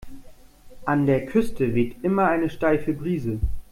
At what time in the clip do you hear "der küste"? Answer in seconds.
1.05-1.75